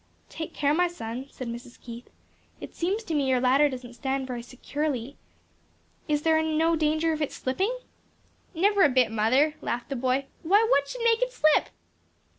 [0.29, 1.79] "Take care, my son," said Mrs.
[1.79, 2.09] Keith;
[2.59, 5.15] "it seems to me your ladder doesn't stand very securely.
[6.07, 7.71] Is there no danger of its slipping?"
[8.55, 11.69] "Never a bit, mother," laughed the boy "why what should make it slip?"